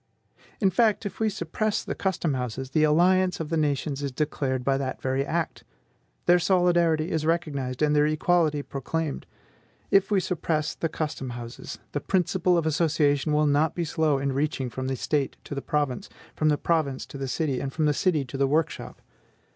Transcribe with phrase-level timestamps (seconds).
[0.59, 4.63] In fact, if we suppress the custom houses, the alliance of the nations is declared
[4.63, 5.63] by that very act;
[6.25, 9.27] their solidarity is recognized, and their equality proclaimed.
[9.91, 14.31] If we suppress the custom houses, the principle of association will not be slow in
[14.33, 17.85] reaching from the State to the province, from the province to the city, and from
[17.85, 19.03] the city to the workshop.